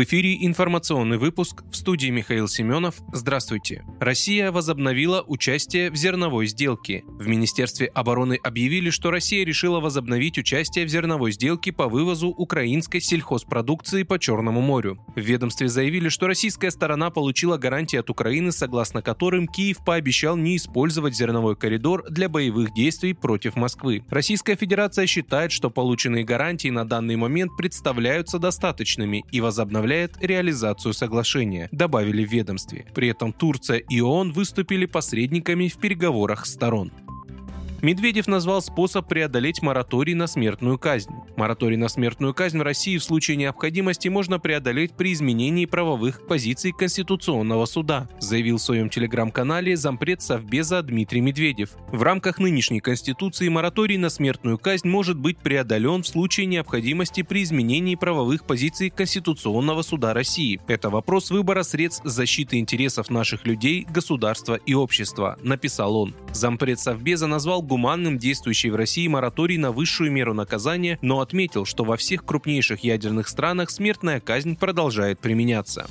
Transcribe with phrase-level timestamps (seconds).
[0.00, 2.94] В эфире информационный выпуск в студии Михаил Семенов.
[3.12, 3.84] Здравствуйте.
[4.00, 7.04] Россия возобновила участие в зерновой сделке.
[7.06, 13.00] В Министерстве обороны объявили, что Россия решила возобновить участие в зерновой сделке по вывозу украинской
[13.00, 15.04] сельхозпродукции по Черному морю.
[15.14, 20.56] В ведомстве заявили, что российская сторона получила гарантии от Украины, согласно которым Киев пообещал не
[20.56, 24.02] использовать зерновой коридор для боевых действий против Москвы.
[24.08, 30.94] Российская Федерация считает, что полученные гарантии на данный момент представляются достаточными и возобновляют возобновляет реализацию
[30.94, 32.86] соглашения, добавили в ведомстве.
[32.94, 36.92] При этом Турция и ООН выступили посредниками в переговорах сторон.
[37.82, 41.10] Медведев назвал способ преодолеть мораторий на смертную казнь.
[41.36, 46.72] Мораторий на смертную казнь в России в случае необходимости можно преодолеть при изменении правовых позиций
[46.72, 51.70] Конституционного суда, заявил в своем телеграм-канале зампред Совбеза Дмитрий Медведев.
[51.90, 57.42] В рамках нынешней Конституции мораторий на смертную казнь может быть преодолен в случае необходимости при
[57.42, 60.60] изменении правовых позиций Конституционного суда России.
[60.66, 66.14] Это вопрос выбора средств защиты интересов наших людей, государства и общества, написал он.
[66.32, 71.84] Зампред Совбеза назвал гуманным действующий в России мораторий на высшую меру наказания, но отметил, что
[71.84, 75.86] во всех крупнейших ядерных странах смертная казнь продолжает применяться.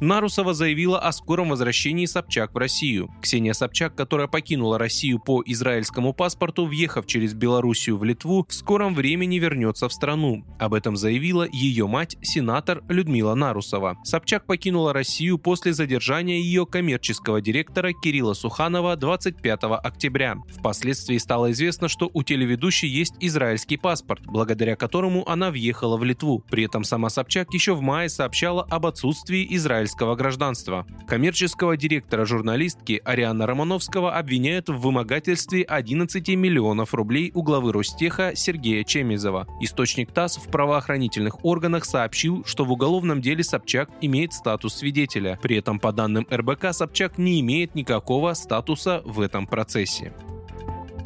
[0.00, 3.10] Нарусова заявила о скором возвращении Собчак в Россию.
[3.20, 8.94] Ксения Собчак, которая покинула Россию по израильскому паспорту, въехав через Белоруссию в Литву, в скором
[8.94, 10.44] времени вернется в страну.
[10.60, 13.96] Об этом заявила ее мать, сенатор Людмила Нарусова.
[14.04, 20.36] Собчак покинула Россию после задержания ее коммерческого директора Кирилла Суханова 25 октября.
[20.60, 26.44] Впоследствии стало известно, что у телеведущей есть израильский паспорт, благодаря которому она въехала в Литву.
[26.48, 30.86] При этом сама Собчак еще в мае сообщала об отсутствии израильского израильского гражданства.
[31.06, 38.84] Коммерческого директора журналистки Ариана Романовского обвиняют в вымогательстве 11 миллионов рублей у главы Ростеха Сергея
[38.84, 39.46] Чемизова.
[39.60, 45.38] Источник ТАСС в правоохранительных органах сообщил, что в уголовном деле Собчак имеет статус свидетеля.
[45.42, 50.12] При этом, по данным РБК, Собчак не имеет никакого статуса в этом процессе.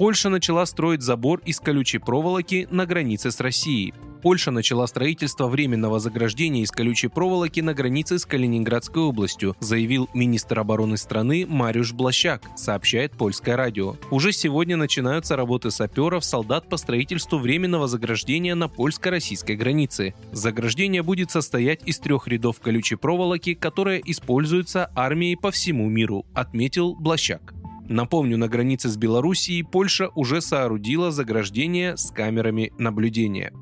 [0.03, 3.95] Польша начала строить забор из колючей проволоки на границе с Россией.
[4.21, 10.59] Польша начала строительство временного заграждения из колючей проволоки на границе с Калининградской областью, заявил министр
[10.59, 13.95] обороны страны Мариуш Блащак, сообщает польское радио.
[14.11, 20.15] Уже сегодня начинаются работы саперов, солдат по строительству временного заграждения на польско-российской границе.
[20.33, 26.97] Заграждение будет состоять из трех рядов колючей проволоки, которая используется армией по всему миру, отметил
[26.97, 27.55] Блащак.
[27.93, 33.53] Напомню, на границе с Белоруссией Польша уже соорудила заграждение с камерами наблюдения.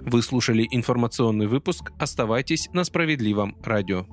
[0.00, 1.92] Вы слушали информационный выпуск.
[1.98, 4.06] Оставайтесь на справедливом радио.